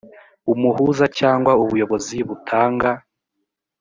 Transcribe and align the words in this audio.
umuhuza 0.53 1.05
cyangwa 1.19 1.51
ubuyobozi 1.63 2.17
butanga 2.27 2.89